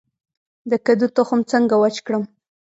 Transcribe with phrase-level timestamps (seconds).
[0.69, 2.23] د کدو تخم څنګه وچ کړم؟